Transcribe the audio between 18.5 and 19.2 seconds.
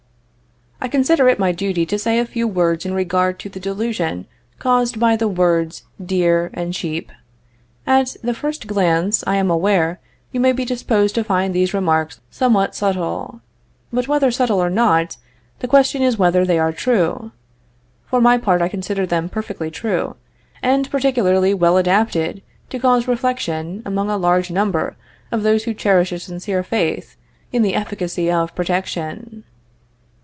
I consider